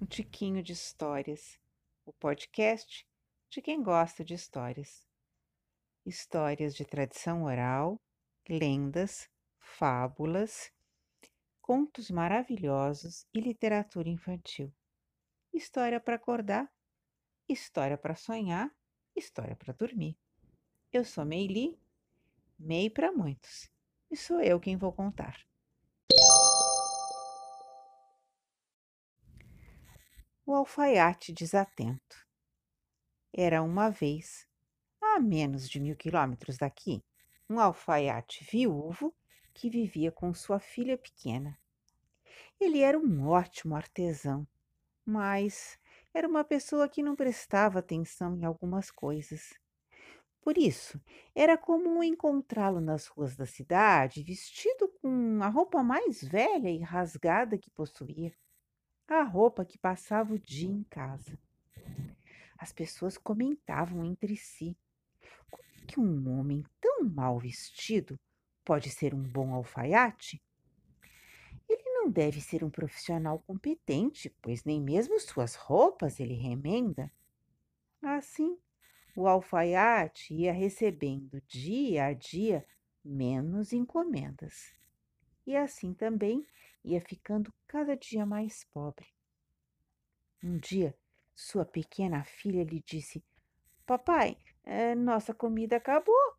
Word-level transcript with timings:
um 0.00 0.06
tiquinho 0.06 0.62
de 0.62 0.72
histórias, 0.72 1.58
o 2.04 2.12
podcast 2.12 3.04
de 3.50 3.60
quem 3.60 3.82
gosta 3.82 4.24
de 4.24 4.32
histórias. 4.32 5.04
Histórias 6.06 6.74
de 6.74 6.84
tradição 6.84 7.44
oral, 7.44 8.00
lendas, 8.48 9.28
fábulas, 9.58 10.72
contos 11.60 12.10
maravilhosos 12.10 13.26
e 13.34 13.40
literatura 13.40 14.08
infantil. 14.08 14.72
História 15.52 15.98
para 15.98 16.14
acordar, 16.14 16.72
história 17.48 17.98
para 17.98 18.14
sonhar, 18.14 18.70
história 19.16 19.56
para 19.56 19.74
dormir. 19.74 20.16
Eu 20.92 21.04
sou 21.04 21.24
Meili, 21.24 21.76
Mei 22.56 22.88
para 22.88 23.12
muitos, 23.12 23.70
e 24.10 24.16
sou 24.16 24.40
eu 24.40 24.60
quem 24.60 24.76
vou 24.76 24.92
contar. 24.92 25.47
O 30.48 30.54
alfaiate 30.54 31.30
desatento. 31.30 32.26
Era 33.30 33.62
uma 33.62 33.90
vez, 33.90 34.48
a 34.98 35.20
menos 35.20 35.68
de 35.68 35.78
mil 35.78 35.94
quilômetros 35.94 36.56
daqui, 36.56 37.04
um 37.50 37.60
alfaiate 37.60 38.46
viúvo 38.50 39.14
que 39.52 39.68
vivia 39.68 40.10
com 40.10 40.32
sua 40.32 40.58
filha 40.58 40.96
pequena. 40.96 41.58
Ele 42.58 42.80
era 42.80 42.98
um 42.98 43.28
ótimo 43.28 43.76
artesão, 43.76 44.48
mas 45.04 45.78
era 46.14 46.26
uma 46.26 46.44
pessoa 46.44 46.88
que 46.88 47.02
não 47.02 47.14
prestava 47.14 47.80
atenção 47.80 48.34
em 48.34 48.46
algumas 48.46 48.90
coisas. 48.90 49.52
Por 50.40 50.56
isso, 50.56 50.98
era 51.34 51.58
comum 51.58 52.02
encontrá-lo 52.02 52.80
nas 52.80 53.06
ruas 53.06 53.36
da 53.36 53.44
cidade 53.44 54.22
vestido 54.22 54.88
com 55.02 55.40
a 55.42 55.48
roupa 55.48 55.82
mais 55.82 56.22
velha 56.22 56.70
e 56.70 56.78
rasgada 56.78 57.58
que 57.58 57.70
possuía 57.70 58.32
a 59.16 59.22
roupa 59.22 59.64
que 59.64 59.78
passava 59.78 60.34
o 60.34 60.38
dia 60.38 60.68
em 60.68 60.82
casa. 60.84 61.38
As 62.58 62.72
pessoas 62.72 63.16
comentavam 63.16 64.04
entre 64.04 64.36
si 64.36 64.76
como 65.50 65.86
que 65.86 66.00
um 66.00 66.38
homem 66.38 66.64
tão 66.80 67.04
mal 67.04 67.38
vestido 67.38 68.18
pode 68.64 68.90
ser 68.90 69.14
um 69.14 69.22
bom 69.22 69.54
alfaiate? 69.54 70.42
Ele 71.68 71.82
não 71.84 72.10
deve 72.10 72.40
ser 72.40 72.64
um 72.64 72.70
profissional 72.70 73.38
competente, 73.40 74.34
pois 74.42 74.64
nem 74.64 74.80
mesmo 74.80 75.18
suas 75.20 75.54
roupas 75.54 76.20
ele 76.20 76.34
remenda. 76.34 77.10
Assim, 78.02 78.58
o 79.16 79.26
alfaiate 79.26 80.34
ia 80.34 80.52
recebendo 80.52 81.40
dia 81.46 82.06
a 82.06 82.12
dia 82.12 82.66
menos 83.04 83.72
encomendas. 83.72 84.72
E 85.48 85.56
assim 85.56 85.94
também 85.94 86.46
ia 86.84 87.00
ficando 87.00 87.50
cada 87.66 87.96
dia 87.96 88.26
mais 88.26 88.64
pobre. 88.64 89.06
Um 90.44 90.58
dia, 90.58 90.94
sua 91.34 91.64
pequena 91.64 92.22
filha 92.22 92.62
lhe 92.62 92.82
disse: 92.86 93.24
Papai, 93.86 94.36
é, 94.62 94.94
nossa 94.94 95.32
comida 95.32 95.78
acabou. 95.78 96.34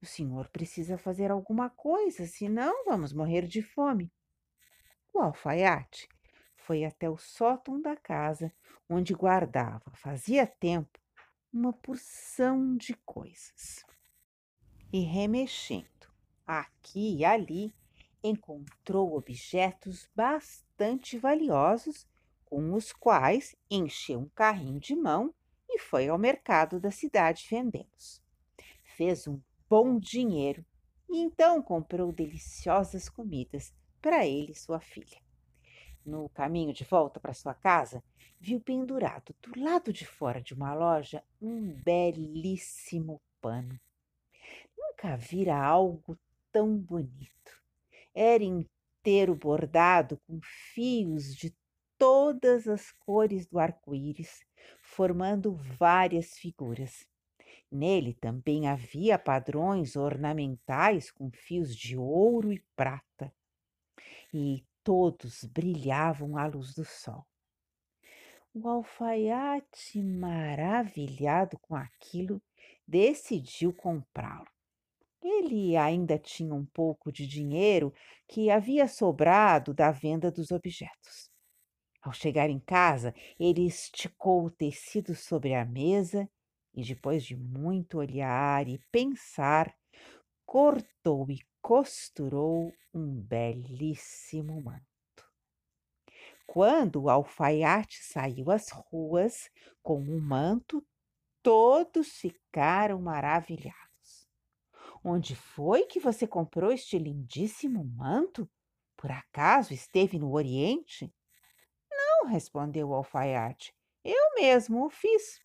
O 0.00 0.06
senhor 0.06 0.48
precisa 0.48 0.96
fazer 0.96 1.30
alguma 1.30 1.68
coisa, 1.68 2.26
senão 2.26 2.86
vamos 2.86 3.12
morrer 3.12 3.46
de 3.46 3.60
fome. 3.60 4.10
O 5.12 5.20
alfaiate 5.20 6.08
foi 6.56 6.86
até 6.86 7.10
o 7.10 7.18
sótão 7.18 7.78
da 7.82 7.94
casa, 7.94 8.50
onde 8.88 9.12
guardava, 9.12 9.92
fazia 9.94 10.46
tempo, 10.46 10.98
uma 11.52 11.74
porção 11.74 12.78
de 12.78 12.94
coisas. 13.04 13.84
E 14.90 15.00
remexendo 15.00 16.08
aqui 16.46 17.18
e 17.18 17.26
ali, 17.26 17.74
encontrou 18.24 19.14
objetos 19.14 20.08
bastante 20.16 21.18
valiosos, 21.18 22.06
com 22.46 22.72
os 22.72 22.90
quais 22.90 23.54
encheu 23.70 24.20
um 24.20 24.28
carrinho 24.30 24.80
de 24.80 24.96
mão 24.96 25.34
e 25.68 25.78
foi 25.78 26.08
ao 26.08 26.16
mercado 26.16 26.80
da 26.80 26.90
cidade 26.90 27.46
vendê-los. 27.50 28.22
Fez 28.96 29.28
um 29.28 29.38
bom 29.68 29.98
dinheiro 29.98 30.64
e 31.06 31.18
então 31.18 31.60
comprou 31.62 32.10
deliciosas 32.10 33.10
comidas 33.10 33.74
para 34.00 34.26
ele 34.26 34.52
e 34.52 34.58
sua 34.58 34.80
filha. 34.80 35.20
No 36.04 36.30
caminho 36.30 36.72
de 36.72 36.84
volta 36.84 37.20
para 37.20 37.34
sua 37.34 37.54
casa, 37.54 38.02
viu 38.40 38.60
pendurado 38.60 39.34
do 39.42 39.60
lado 39.60 39.92
de 39.92 40.06
fora 40.06 40.40
de 40.40 40.54
uma 40.54 40.74
loja 40.74 41.22
um 41.40 41.72
belíssimo 41.82 43.20
pano. 43.40 43.78
Nunca 44.76 45.16
vira 45.16 45.56
algo 45.56 46.16
tão 46.52 46.76
bonito 46.76 47.43
era 48.14 48.44
inteiro 48.44 49.34
bordado 49.34 50.18
com 50.26 50.40
fios 50.42 51.34
de 51.34 51.54
todas 51.98 52.68
as 52.68 52.92
cores 52.92 53.46
do 53.46 53.58
arco-íris, 53.58 54.44
formando 54.80 55.54
várias 55.54 56.38
figuras. 56.38 57.06
Nele 57.70 58.14
também 58.14 58.68
havia 58.68 59.18
padrões 59.18 59.96
ornamentais 59.96 61.10
com 61.10 61.30
fios 61.30 61.74
de 61.74 61.96
ouro 61.96 62.52
e 62.52 62.60
prata, 62.76 63.34
e 64.32 64.64
todos 64.84 65.44
brilhavam 65.44 66.36
à 66.36 66.46
luz 66.46 66.74
do 66.74 66.84
sol. 66.84 67.26
O 68.52 68.68
alfaiate, 68.68 70.00
maravilhado 70.00 71.58
com 71.58 71.74
aquilo, 71.74 72.40
decidiu 72.86 73.72
comprá-lo. 73.72 74.53
Ele 75.24 75.74
ainda 75.74 76.18
tinha 76.18 76.54
um 76.54 76.66
pouco 76.66 77.10
de 77.10 77.26
dinheiro 77.26 77.94
que 78.28 78.50
havia 78.50 78.86
sobrado 78.86 79.72
da 79.72 79.90
venda 79.90 80.30
dos 80.30 80.50
objetos. 80.50 81.30
Ao 82.02 82.12
chegar 82.12 82.50
em 82.50 82.60
casa, 82.60 83.14
ele 83.40 83.66
esticou 83.66 84.44
o 84.44 84.50
tecido 84.50 85.14
sobre 85.14 85.54
a 85.54 85.64
mesa 85.64 86.28
e, 86.74 86.82
depois 86.84 87.24
de 87.24 87.34
muito 87.34 87.96
olhar 87.98 88.68
e 88.68 88.78
pensar, 88.92 89.74
cortou 90.44 91.30
e 91.30 91.38
costurou 91.62 92.70
um 92.92 93.22
belíssimo 93.22 94.60
manto. 94.62 94.84
Quando 96.46 97.04
o 97.04 97.08
alfaiate 97.10 98.04
saiu 98.04 98.50
às 98.50 98.70
ruas 98.70 99.48
com 99.82 99.98
o 99.98 100.20
manto, 100.20 100.84
todos 101.42 102.08
ficaram 102.18 103.00
maravilhados. 103.00 103.83
Onde 105.06 105.36
foi 105.36 105.84
que 105.84 106.00
você 106.00 106.26
comprou 106.26 106.72
este 106.72 106.98
lindíssimo 106.98 107.84
manto? 107.84 108.50
Por 108.96 109.12
acaso 109.12 109.74
esteve 109.74 110.18
no 110.18 110.32
Oriente? 110.32 111.12
Não, 111.90 112.26
respondeu 112.26 112.88
o 112.88 112.94
alfaiate. 112.94 113.74
Eu 114.02 114.34
mesmo 114.34 114.86
o 114.86 114.88
fiz. 114.88 115.42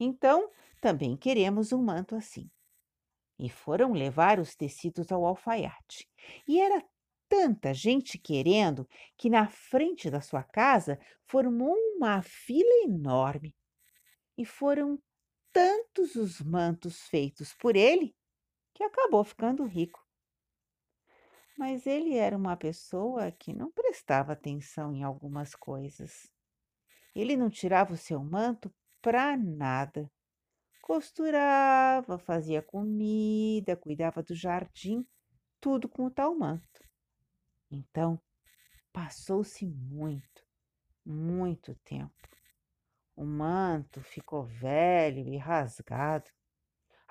Então, 0.00 0.50
também 0.80 1.18
queremos 1.18 1.70
um 1.70 1.82
manto 1.82 2.16
assim. 2.16 2.50
E 3.38 3.50
foram 3.50 3.92
levar 3.92 4.40
os 4.40 4.56
tecidos 4.56 5.12
ao 5.12 5.26
alfaiate. 5.26 6.08
E 6.48 6.58
era 6.58 6.82
tanta 7.28 7.74
gente 7.74 8.18
querendo 8.18 8.88
que 9.18 9.28
na 9.28 9.48
frente 9.48 10.08
da 10.08 10.22
sua 10.22 10.42
casa 10.42 10.98
formou 11.26 11.76
uma 11.94 12.22
fila 12.22 12.84
enorme. 12.86 13.54
E 14.38 14.46
foram 14.46 14.98
tantos 15.52 16.14
os 16.14 16.40
mantos 16.40 17.02
feitos 17.02 17.52
por 17.52 17.76
ele 17.76 18.14
que 18.74 18.82
acabou 18.82 19.24
ficando 19.24 19.64
rico. 19.64 20.04
Mas 21.56 21.86
ele 21.86 22.16
era 22.16 22.36
uma 22.36 22.56
pessoa 22.56 23.30
que 23.30 23.52
não 23.52 23.70
prestava 23.70 24.32
atenção 24.32 24.92
em 24.92 25.02
algumas 25.02 25.54
coisas. 25.54 26.30
Ele 27.14 27.36
não 27.36 27.50
tirava 27.50 27.92
o 27.92 27.96
seu 27.96 28.22
manto 28.24 28.72
para 29.00 29.36
nada. 29.36 30.10
Costurava, 30.80 32.18
fazia 32.18 32.62
comida, 32.62 33.76
cuidava 33.76 34.22
do 34.22 34.34
jardim, 34.34 35.06
tudo 35.60 35.88
com 35.88 36.06
o 36.06 36.10
tal 36.10 36.34
manto. 36.34 36.82
Então, 37.70 38.20
passou-se 38.92 39.66
muito, 39.66 40.44
muito 41.04 41.74
tempo. 41.84 42.12
O 43.14 43.24
manto 43.24 44.00
ficou 44.00 44.44
velho 44.44 45.28
e 45.28 45.36
rasgado. 45.36 46.30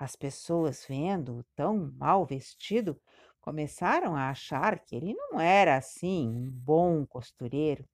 As 0.02 0.16
pessoas, 0.16 0.84
vendo-o 0.84 1.44
tão 1.54 1.92
mal 1.92 2.26
vestido, 2.26 3.00
começaram 3.40 4.16
a 4.16 4.30
achar 4.30 4.80
que 4.80 4.96
ele 4.96 5.14
não 5.14 5.38
era 5.38 5.76
assim 5.76 6.28
um 6.28 6.50
bom 6.50 7.06
costureiro 7.06 7.88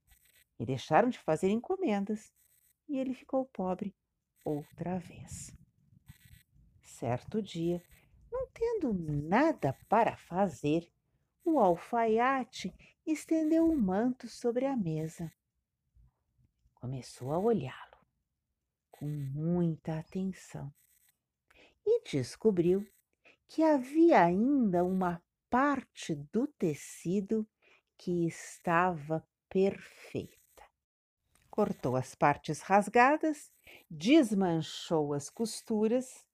e 0.59 0.65
deixaram 0.65 1.11
de 1.11 1.19
fazer 1.19 1.51
encomendas, 1.51 2.33
e 2.89 2.99
ele 2.99 3.13
ficou 3.13 3.45
pobre 3.45 3.95
outra 4.43 4.99
vez. 4.99 5.55
Certo 6.83 7.43
dia, 7.43 7.85
não 8.33 8.49
tendo 8.55 8.95
nada 8.95 9.77
para 9.87 10.17
fazer, 10.17 10.91
o 11.45 11.61
alfaiate 11.61 12.75
estendeu 13.07 13.69
o 13.69 13.77
manto 13.77 14.29
sobre 14.29 14.65
a 14.65 14.75
mesa. 14.75 15.31
Começou 16.73 17.35
a 17.35 17.39
olhá-lo 17.39 17.99
com 18.91 19.07
muita 19.07 19.99
atenção 19.99 20.73
e 21.91 22.03
descobriu 22.05 22.87
que 23.47 23.63
havia 23.63 24.23
ainda 24.23 24.85
uma 24.85 25.23
parte 25.49 26.15
do 26.31 26.47
tecido 26.47 27.49
que 27.97 28.27
estava 28.27 29.27
perfeita. 29.49 30.37
cortou 31.51 31.97
as 31.97 32.15
partes 32.15 32.61
rasgadas, 32.61 33.51
desmanchou 33.91 35.15
as 35.15 35.31
costuras, 35.31 36.25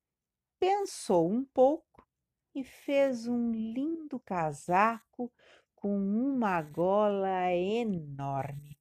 pensou 0.58 1.30
um 1.30 1.44
pouco 1.44 2.06
e 2.54 2.64
fez 2.64 3.26
um 3.26 3.52
lindo 3.52 4.18
casaco 4.20 5.32
com 5.74 5.96
uma 5.96 6.60
gola 6.60 7.52
enorme. 7.52 8.76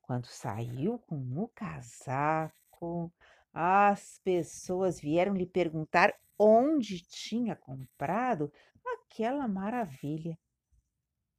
Quando 0.00 0.26
saiu 0.26 0.98
com 1.00 1.42
o 1.42 1.48
casaco, 1.48 3.12
as 3.54 4.18
pessoas 4.24 4.98
vieram 4.98 5.32
lhe 5.32 5.46
perguntar 5.46 6.12
onde 6.36 7.00
tinha 7.00 7.54
comprado 7.54 8.52
aquela 8.84 9.46
maravilha. 9.46 10.36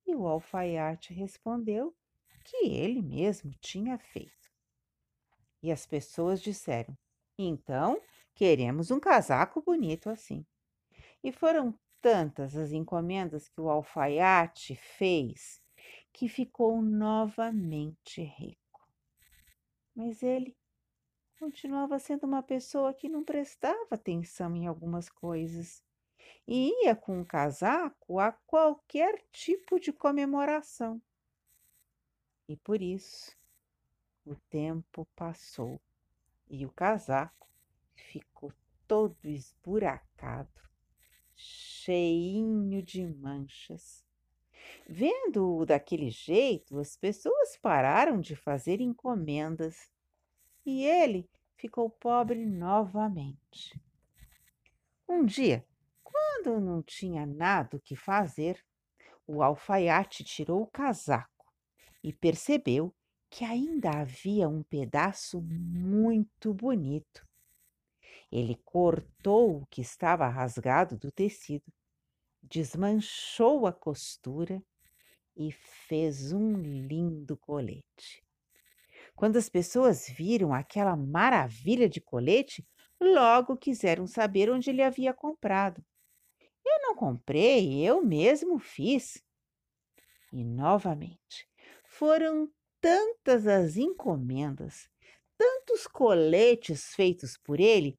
E 0.07 0.15
o 0.15 0.25
alfaiate 0.25 1.13
respondeu 1.13 1.93
que 2.45 2.67
ele 2.67 3.01
mesmo 3.01 3.51
tinha 3.59 3.97
feito. 3.97 4.49
E 5.61 5.71
as 5.71 5.85
pessoas 5.85 6.41
disseram: 6.41 6.97
Então, 7.37 8.01
queremos 8.33 8.91
um 8.91 8.99
casaco 8.99 9.61
bonito 9.61 10.09
assim. 10.09 10.45
E 11.21 11.31
foram 11.31 11.77
tantas 12.01 12.55
as 12.55 12.71
encomendas 12.71 13.49
que 13.49 13.59
o 13.59 13.69
alfaiate 13.69 14.75
fez 14.75 15.61
que 16.13 16.29
ficou 16.29 16.81
novamente 16.81 18.21
rico. 18.21 18.87
Mas 19.93 20.23
ele 20.23 20.55
continuava 21.39 21.99
sendo 21.99 22.25
uma 22.25 22.41
pessoa 22.41 22.93
que 22.93 23.09
não 23.09 23.23
prestava 23.23 23.87
atenção 23.91 24.55
em 24.55 24.67
algumas 24.67 25.09
coisas 25.09 25.83
e 26.47 26.85
ia 26.85 26.95
com 26.95 27.21
o 27.21 27.25
casaco 27.25 28.19
a 28.19 28.31
qualquer 28.31 29.23
tipo 29.31 29.79
de 29.79 29.91
comemoração. 29.91 31.01
E 32.47 32.55
por 32.55 32.81
isso 32.81 33.35
o 34.25 34.35
tempo 34.49 35.07
passou 35.15 35.79
e 36.47 36.65
o 36.65 36.71
casaco 36.71 37.47
ficou 37.93 38.53
todo 38.87 39.17
esburacado, 39.23 40.61
cheinho 41.35 42.81
de 42.83 43.05
manchas. 43.05 44.05
Vendo-o 44.87 45.65
daquele 45.65 46.09
jeito, 46.09 46.77
as 46.79 46.95
pessoas 46.95 47.57
pararam 47.57 48.19
de 48.19 48.35
fazer 48.35 48.79
encomendas 48.79 49.91
e 50.65 50.83
ele 50.83 51.29
ficou 51.55 51.89
pobre 51.89 52.45
novamente. 52.45 53.79
Um 55.07 55.23
dia, 55.23 55.65
quando 56.03 56.59
não 56.59 56.81
tinha 56.81 57.25
nada 57.25 57.77
o 57.77 57.79
que 57.79 57.95
fazer, 57.95 58.63
o 59.27 59.43
alfaiate 59.43 60.23
tirou 60.23 60.63
o 60.63 60.67
casaco 60.67 61.53
e 62.03 62.11
percebeu 62.11 62.93
que 63.29 63.43
ainda 63.43 63.91
havia 63.91 64.47
um 64.47 64.63
pedaço 64.63 65.41
muito 65.41 66.53
bonito. 66.53 67.27
Ele 68.31 68.55
cortou 68.63 69.61
o 69.61 69.65
que 69.67 69.81
estava 69.81 70.27
rasgado 70.27 70.97
do 70.97 71.11
tecido, 71.11 71.71
desmanchou 72.41 73.67
a 73.67 73.73
costura 73.73 74.63
e 75.35 75.51
fez 75.51 76.31
um 76.31 76.53
lindo 76.57 77.37
colete. 77.37 78.24
Quando 79.15 79.37
as 79.37 79.47
pessoas 79.47 80.09
viram 80.09 80.53
aquela 80.53 80.95
maravilha 80.95 81.87
de 81.87 82.01
colete, 82.01 82.67
logo 82.99 83.55
quiseram 83.55 84.05
saber 84.05 84.49
onde 84.51 84.69
ele 84.69 84.81
havia 84.81 85.13
comprado. 85.13 85.83
Eu 86.65 86.81
não 86.81 86.95
comprei, 86.95 87.81
eu 87.81 88.03
mesmo 88.03 88.59
fiz. 88.59 89.23
E 90.33 90.43
novamente 90.43 91.47
foram 91.87 92.51
tantas 92.81 93.47
as 93.47 93.77
encomendas, 93.77 94.89
tantos 95.37 95.87
coletes 95.87 96.93
feitos 96.93 97.37
por 97.37 97.59
ele, 97.59 97.97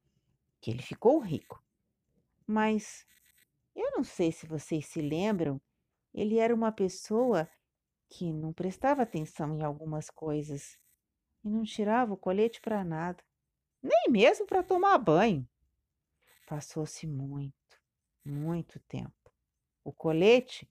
que 0.60 0.70
ele 0.70 0.82
ficou 0.82 1.18
rico. 1.18 1.62
Mas 2.46 3.06
eu 3.74 3.90
não 3.92 4.04
sei 4.04 4.30
se 4.30 4.46
vocês 4.46 4.86
se 4.86 5.00
lembram, 5.00 5.60
ele 6.12 6.38
era 6.38 6.54
uma 6.54 6.72
pessoa 6.72 7.48
que 8.08 8.32
não 8.32 8.52
prestava 8.52 9.02
atenção 9.02 9.58
em 9.58 9.62
algumas 9.62 10.10
coisas 10.10 10.78
e 11.46 11.48
não 11.48 11.62
tirava 11.62 12.12
o 12.12 12.16
colete 12.16 12.60
para 12.60 12.82
nada, 12.82 13.22
nem 13.80 14.10
mesmo 14.10 14.44
para 14.46 14.64
tomar 14.64 14.98
banho. 14.98 15.48
Passou-se 16.44 17.06
muito, 17.06 17.80
muito 18.24 18.80
tempo. 18.80 19.14
O 19.84 19.92
colete, 19.92 20.68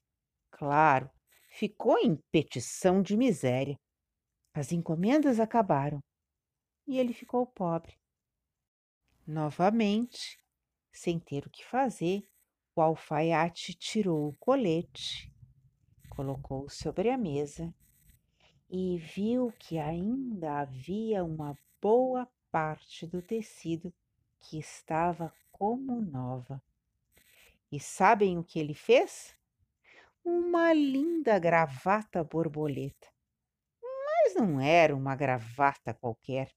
claro, 0.52 1.10
ficou 1.48 1.98
em 1.98 2.18
petição 2.30 3.02
de 3.02 3.16
miséria. 3.16 3.80
As 4.54 4.74
encomendas 4.74 5.40
acabaram 5.40 6.04
e 6.86 7.00
ele 7.00 7.14
ficou 7.14 7.48
pobre. 7.48 7.98
Novamente, 9.26 10.38
sem 10.92 11.18
ter 11.18 11.48
o 11.48 11.50
que 11.50 11.64
fazer, 11.64 12.30
o 12.76 12.82
alfaiate 12.82 13.74
tirou 13.74 14.28
o 14.28 14.38
colete, 14.38 15.34
colocou 16.10 16.70
sobre 16.70 17.10
a 17.10 17.18
mesa 17.18 17.74
e 18.70 18.98
viu 18.98 19.54
que 19.60 19.78
ainda 19.78 20.60
havia 20.60 21.24
uma 21.24 21.58
boa 21.82 22.28
parte 22.52 23.06
do 23.06 23.22
tecido 23.22 23.94
que 24.40 24.58
estava 24.58 25.34
como 25.52 26.02
nova. 26.02 26.62
E 27.72 27.80
sabem 27.80 28.38
o 28.38 28.44
que 28.44 28.60
ele 28.60 28.74
fez? 28.74 29.36
uma 30.26 30.74
linda 30.74 31.38
gravata 31.38 32.24
borboleta. 32.24 33.08
Mas 33.80 34.34
não 34.34 34.60
era 34.60 34.96
uma 34.96 35.16
gravata 35.16 35.94
qualquer. 35.94 36.52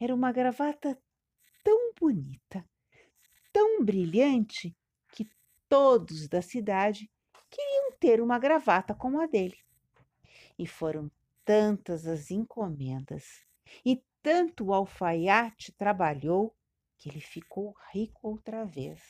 Era 0.00 0.14
uma 0.14 0.30
gravata 0.30 0.96
tão 1.64 1.92
bonita, 1.98 2.64
tão 3.52 3.84
brilhante, 3.84 4.76
que 5.10 5.28
todos 5.68 6.28
da 6.28 6.40
cidade 6.40 7.10
queriam 7.50 7.90
ter 7.98 8.20
uma 8.20 8.38
gravata 8.38 8.94
como 8.94 9.20
a 9.20 9.26
dele. 9.26 9.58
E 10.56 10.66
foram 10.66 11.10
tantas 11.44 12.06
as 12.06 12.30
encomendas 12.30 13.24
e 13.84 14.02
tanto 14.22 14.66
o 14.66 14.74
alfaiate 14.74 15.72
trabalhou 15.72 16.56
que 16.96 17.08
ele 17.08 17.20
ficou 17.20 17.74
rico 17.92 18.28
outra 18.28 18.64
vez. 18.64 19.02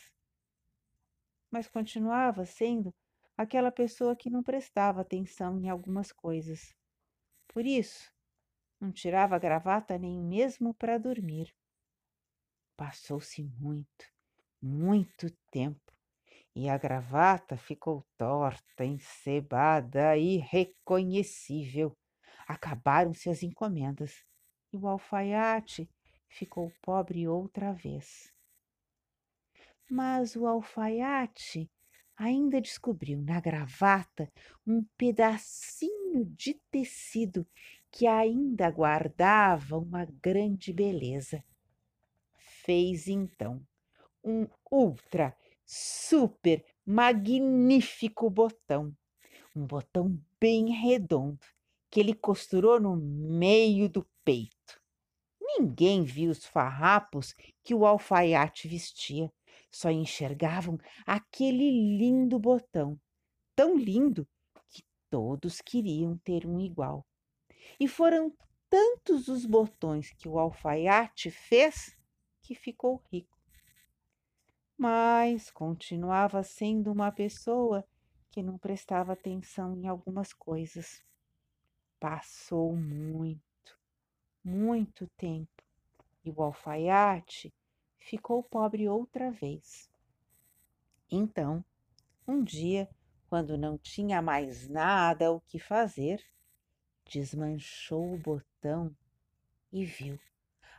Mas 1.50 1.68
continuava 1.68 2.44
sendo 2.44 2.92
aquela 3.36 3.70
pessoa 3.70 4.16
que 4.16 4.30
não 4.30 4.42
prestava 4.42 5.00
atenção 5.00 5.58
em 5.58 5.68
algumas 5.68 6.10
coisas. 6.10 6.74
Por 7.48 7.64
isso, 7.64 8.12
não 8.80 8.92
tirava 8.92 9.36
a 9.36 9.38
gravata 9.38 9.96
nem 9.96 10.20
mesmo 10.20 10.74
para 10.74 10.98
dormir. 10.98 11.54
Passou-se 12.76 13.42
muito, 13.42 14.12
muito 14.60 15.30
tempo, 15.50 15.92
e 16.56 16.68
a 16.68 16.76
gravata 16.76 17.56
ficou 17.56 18.04
torta, 18.18 18.84
encebada, 18.84 20.16
irreconhecível. 20.16 21.96
Acabaram-se 22.46 23.30
as 23.30 23.42
encomendas, 23.42 24.24
e 24.72 24.76
o 24.76 24.86
alfaiate 24.86 25.88
ficou 26.28 26.72
pobre 26.82 27.26
outra 27.28 27.72
vez. 27.72 28.32
Mas 29.88 30.34
o 30.36 30.46
alfaiate 30.46 31.70
ainda 32.16 32.60
descobriu 32.60 33.20
na 33.20 33.40
gravata 33.40 34.30
um 34.66 34.84
pedacinho 34.96 36.24
de 36.24 36.54
tecido 36.70 37.46
que 37.90 38.06
ainda 38.06 38.70
guardava 38.70 39.78
uma 39.78 40.04
grande 40.04 40.72
beleza. 40.72 41.44
Fez 42.64 43.08
então 43.08 43.64
um 44.22 44.48
ultra, 44.70 45.36
super, 45.64 46.64
magnífico 46.84 48.28
botão, 48.30 48.96
um 49.54 49.66
botão 49.66 50.18
bem 50.40 50.70
redondo 50.70 51.46
que 51.94 52.00
ele 52.00 52.12
costurou 52.12 52.80
no 52.80 52.96
meio 52.96 53.88
do 53.88 54.04
peito. 54.24 54.82
Ninguém 55.40 56.02
viu 56.02 56.32
os 56.32 56.44
farrapos 56.44 57.32
que 57.62 57.72
o 57.72 57.86
alfaiate 57.86 58.66
vestia 58.66 59.32
só 59.70 59.92
enxergavam 59.92 60.76
aquele 61.06 61.96
lindo 61.96 62.36
botão, 62.36 63.00
tão 63.54 63.76
lindo 63.76 64.26
que 64.68 64.82
todos 65.08 65.60
queriam 65.60 66.18
ter 66.18 66.44
um 66.44 66.58
igual. 66.58 67.06
E 67.78 67.86
foram 67.86 68.36
tantos 68.68 69.28
os 69.28 69.46
botões 69.46 70.12
que 70.14 70.28
o 70.28 70.36
alfaiate 70.36 71.30
fez 71.30 71.96
que 72.42 72.56
ficou 72.56 73.00
rico. 73.12 73.38
Mas 74.76 75.48
continuava 75.48 76.42
sendo 76.42 76.90
uma 76.90 77.12
pessoa 77.12 77.86
que 78.32 78.42
não 78.42 78.58
prestava 78.58 79.12
atenção 79.12 79.76
em 79.76 79.86
algumas 79.86 80.32
coisas. 80.32 81.00
Passou 81.98 82.76
muito, 82.76 83.78
muito 84.42 85.06
tempo 85.16 85.62
e 86.24 86.30
o 86.30 86.42
alfaiate 86.42 87.52
ficou 87.98 88.42
pobre 88.42 88.88
outra 88.88 89.30
vez. 89.30 89.90
Então, 91.10 91.64
um 92.26 92.42
dia, 92.42 92.88
quando 93.28 93.56
não 93.56 93.76
tinha 93.78 94.22
mais 94.22 94.68
nada 94.68 95.32
o 95.32 95.40
que 95.40 95.58
fazer, 95.58 96.24
desmanchou 97.04 98.14
o 98.14 98.18
botão 98.18 98.94
e 99.72 99.84
viu. 99.84 100.18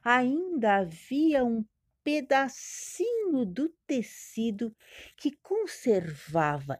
Ainda 0.03 0.77
havia 0.77 1.43
um 1.43 1.65
pedacinho 2.03 3.45
do 3.45 3.69
tecido 3.87 4.75
que 5.17 5.31
conservava 5.37 6.79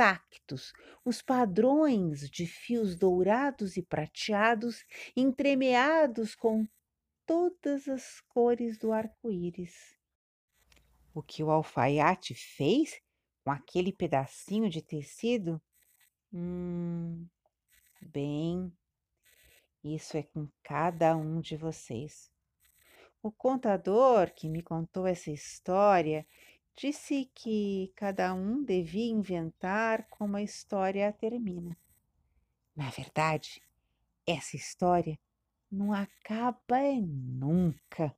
intactos 0.00 0.72
os 1.04 1.20
padrões 1.20 2.30
de 2.30 2.46
fios 2.46 2.96
dourados 2.96 3.76
e 3.76 3.82
prateados 3.82 4.82
entremeados 5.14 6.34
com 6.34 6.66
todas 7.26 7.86
as 7.86 8.20
cores 8.22 8.78
do 8.78 8.92
arco-íris. 8.92 9.94
O 11.12 11.22
que 11.22 11.42
o 11.42 11.50
alfaiate 11.50 12.34
fez 12.34 12.98
com 13.44 13.50
aquele 13.50 13.92
pedacinho 13.92 14.70
de 14.70 14.80
tecido? 14.80 15.60
Hum, 16.32 17.26
bem, 18.00 18.72
isso 19.84 20.16
é 20.16 20.22
com 20.22 20.48
cada 20.62 21.14
um 21.14 21.42
de 21.42 21.58
vocês. 21.58 22.32
O 23.22 23.30
contador 23.30 24.32
que 24.32 24.48
me 24.48 24.62
contou 24.62 25.06
essa 25.06 25.30
história 25.30 26.26
disse 26.76 27.30
que 27.34 27.92
cada 27.94 28.34
um 28.34 28.62
devia 28.62 29.10
inventar 29.10 30.06
como 30.08 30.36
a 30.36 30.42
história 30.42 31.12
termina. 31.12 31.76
Na 32.74 32.88
verdade, 32.90 33.62
essa 34.26 34.56
história 34.56 35.18
não 35.70 35.92
acaba 35.92 36.78
nunca. 37.00 38.16